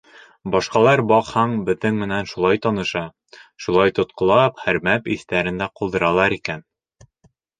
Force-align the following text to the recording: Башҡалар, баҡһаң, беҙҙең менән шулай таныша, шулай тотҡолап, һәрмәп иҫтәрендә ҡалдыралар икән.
Башҡалар, 0.53 1.01
баҡһаң, 1.09 1.51
беҙҙең 1.67 1.99
менән 2.03 2.29
шулай 2.31 2.61
таныша, 2.63 3.03
шулай 3.65 3.95
тотҡолап, 3.99 4.63
һәрмәп 4.69 5.11
иҫтәрендә 5.17 5.67
ҡалдыралар 5.81 6.37
икән. 6.39 6.65